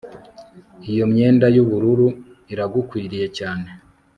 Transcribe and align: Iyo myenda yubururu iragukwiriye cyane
Iyo 0.91 1.05
myenda 1.11 1.45
yubururu 1.55 2.07
iragukwiriye 2.53 3.27
cyane 3.37 3.67